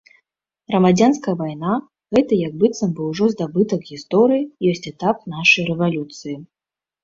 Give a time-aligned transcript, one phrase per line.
[0.69, 1.73] Грамадзянская вайна,
[2.15, 4.43] гэты як быццам бы ўжо здабытак гісторыі,
[4.73, 6.37] ёсць этап нашай рэвалюцыі.